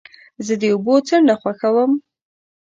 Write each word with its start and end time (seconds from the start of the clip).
زه 0.45 0.53
د 0.61 0.63
اوبو 0.73 0.95
څنډه 1.07 1.35
خوښوم. 1.41 1.91